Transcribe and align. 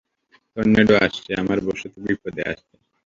Tornado 0.57 0.95
আসছে, 1.05 1.31
আমার 1.41 1.57
বসতি 1.65 1.99
বিপদে 2.05 2.43
আছে। 2.51 2.73